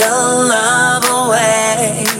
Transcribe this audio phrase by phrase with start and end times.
[0.00, 2.19] your love away.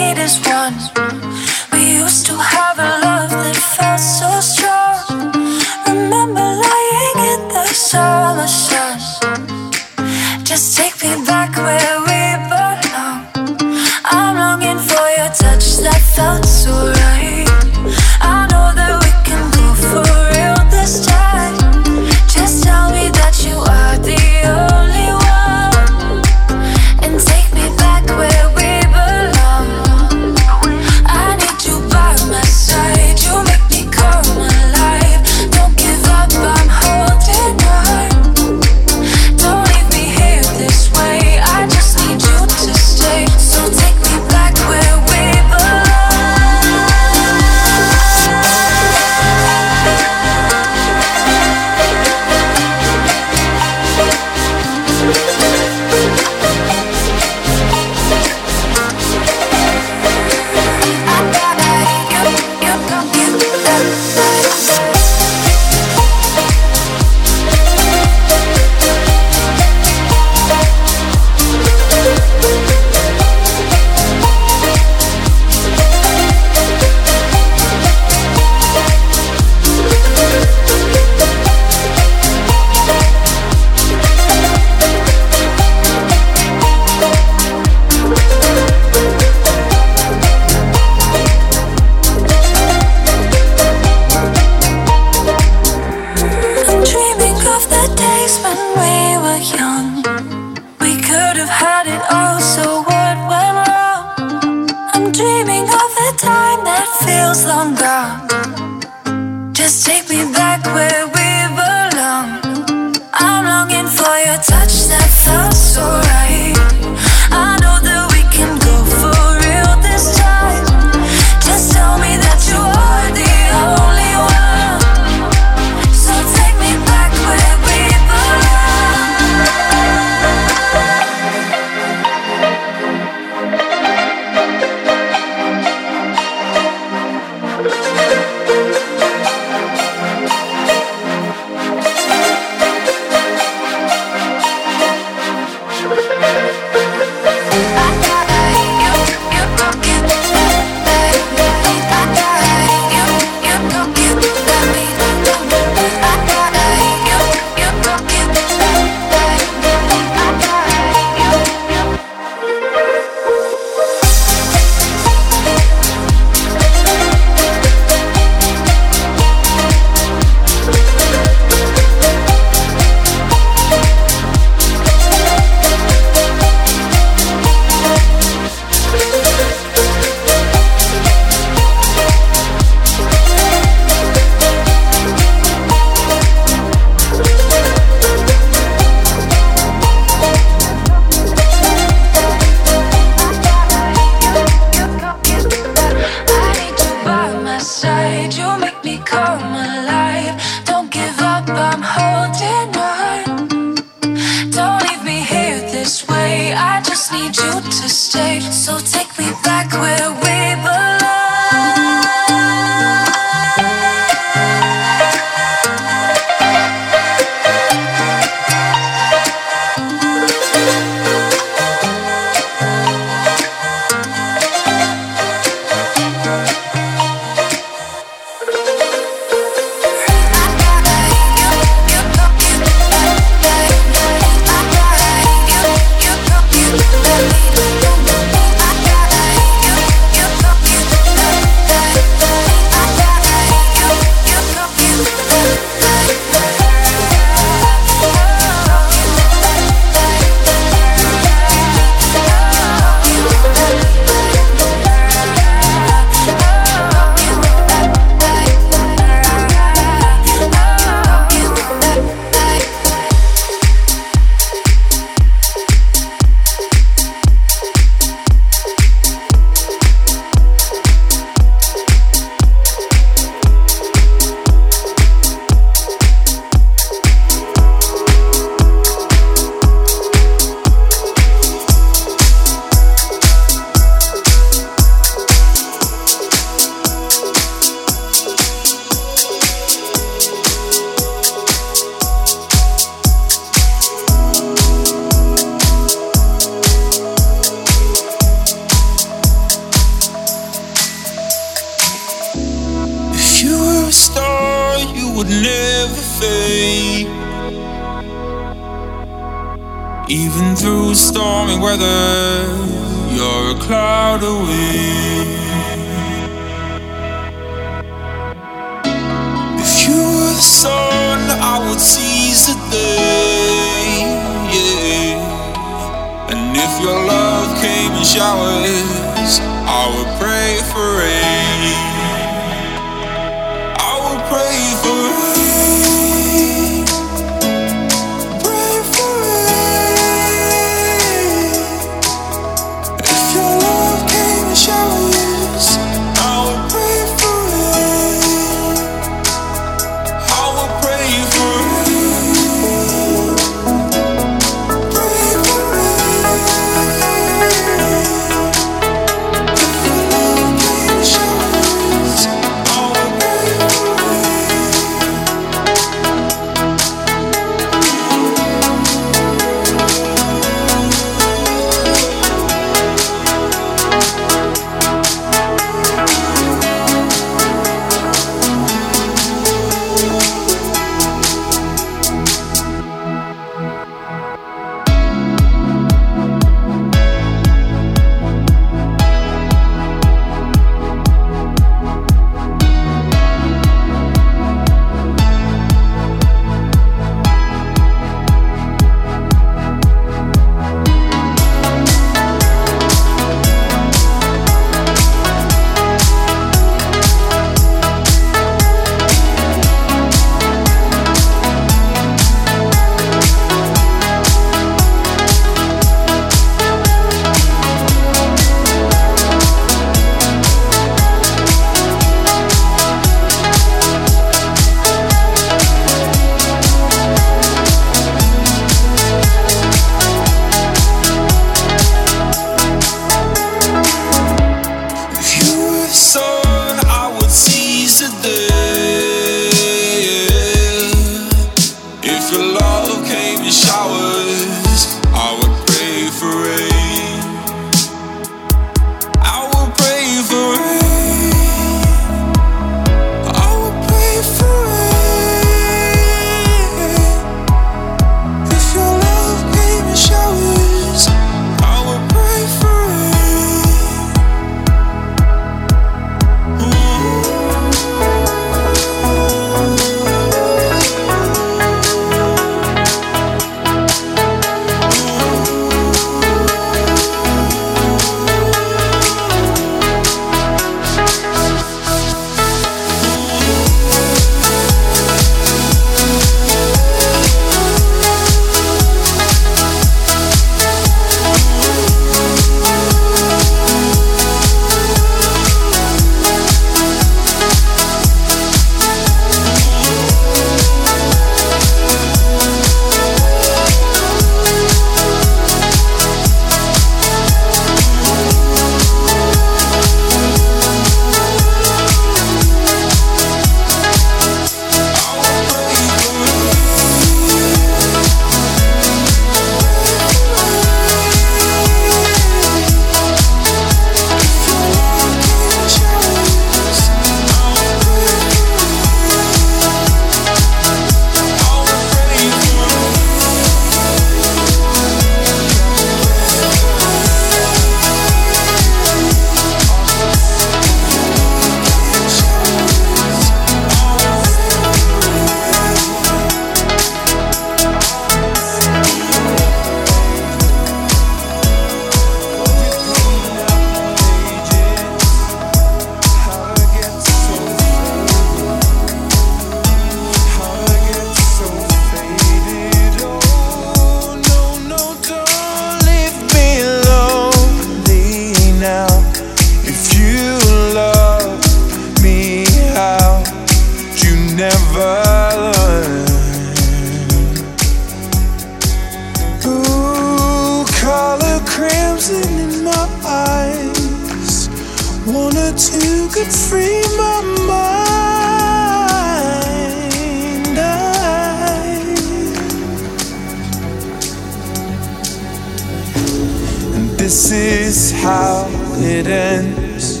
[597.10, 598.46] This is how
[598.76, 600.00] it ends.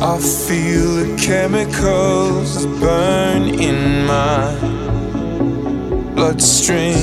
[0.00, 4.54] I feel the chemicals burn in my
[6.14, 6.94] bloodstream.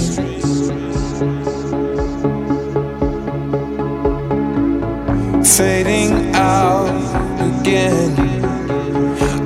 [5.44, 6.88] Fading out
[7.42, 8.16] again.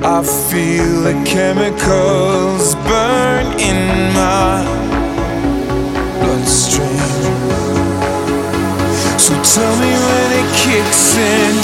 [0.04, 4.83] I feel the chemicals burn in my
[9.24, 11.63] So tell me when it kicks in.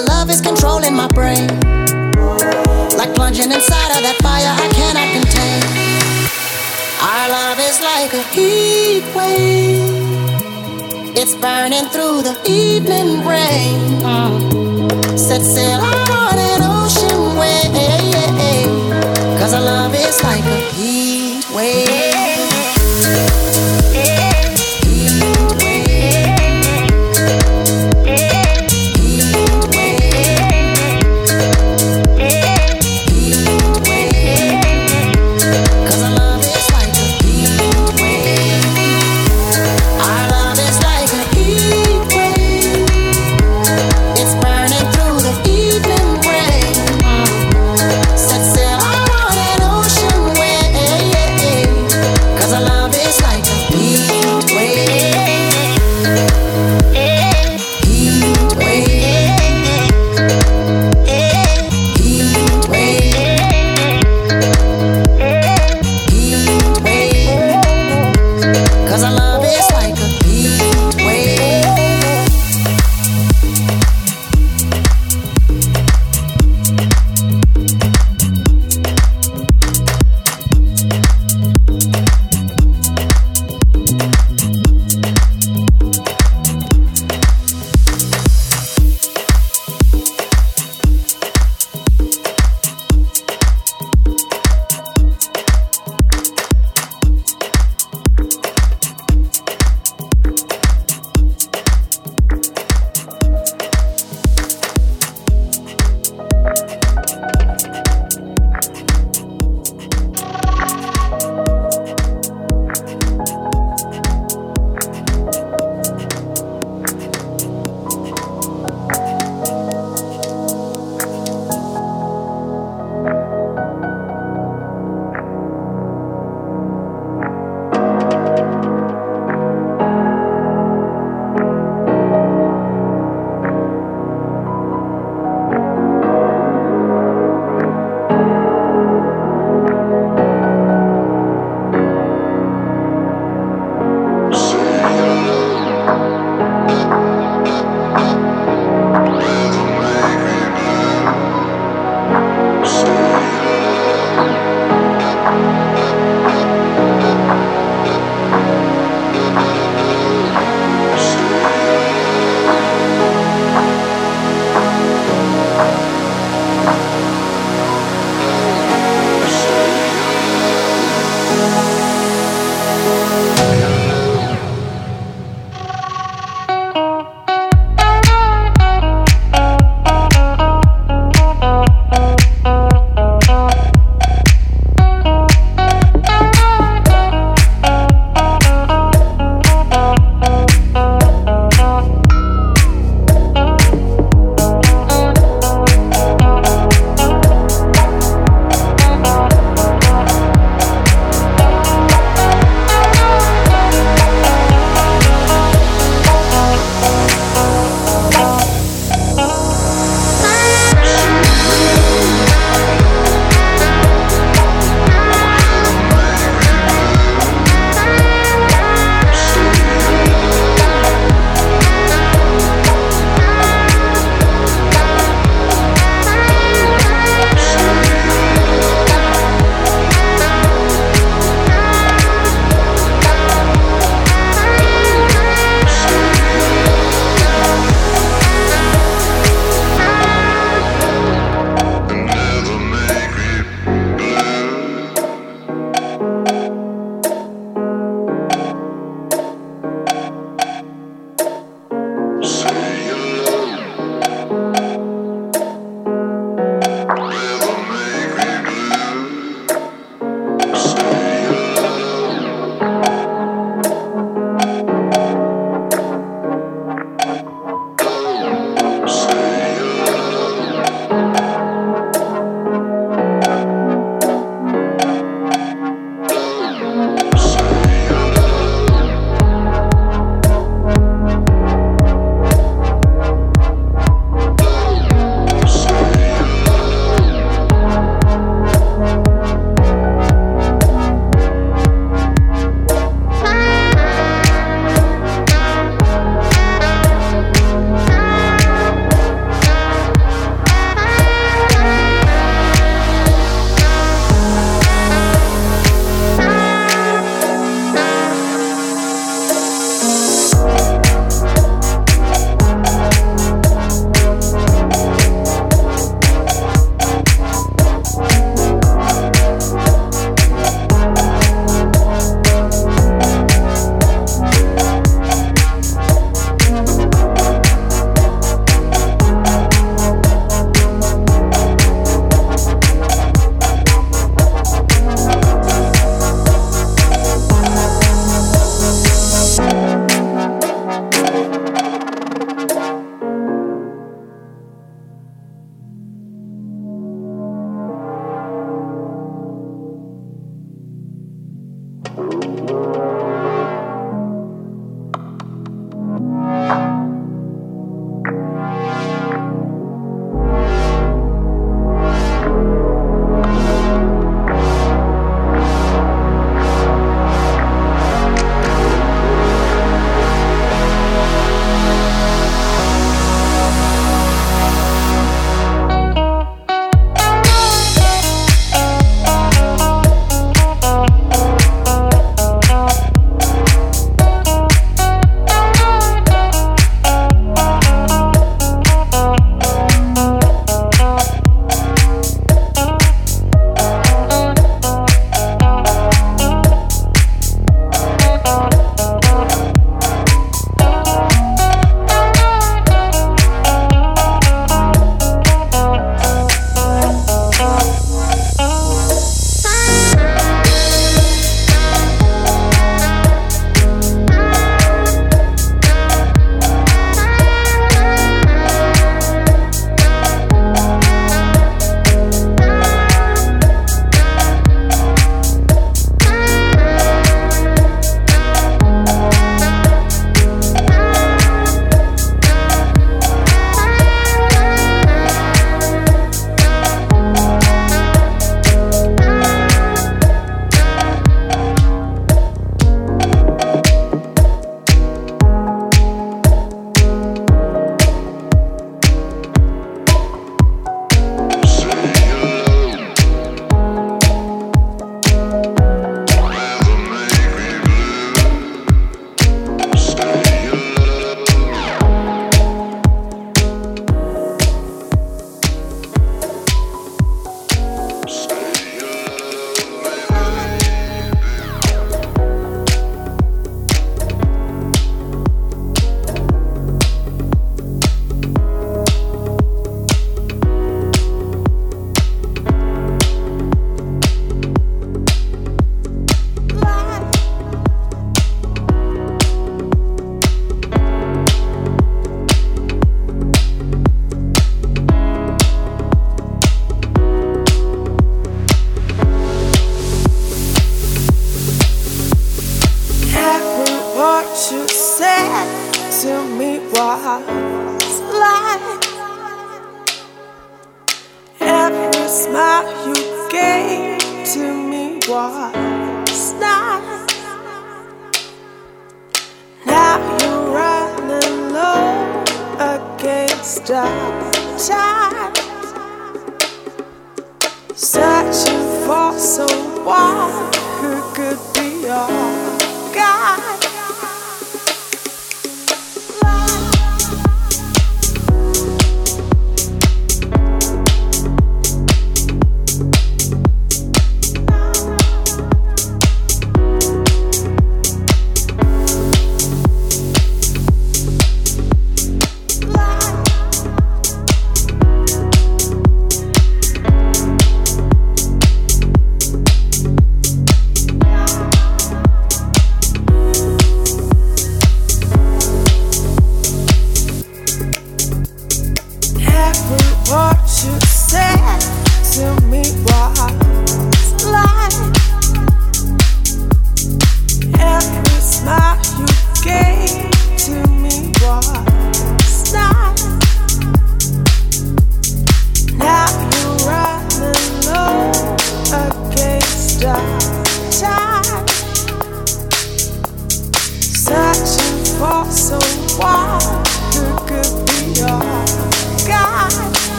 [0.00, 1.48] your love is controlling my brain.
[2.96, 5.60] Like plunging inside of that fire I cannot contain.
[7.10, 9.90] Our love is like a heat wave.
[11.16, 14.02] It's burning through the evening rain.
[14.02, 17.70] Uh, set sail on an ocean wave.
[19.38, 22.09] Cause our love is like a heat wave.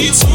[0.00, 0.29] No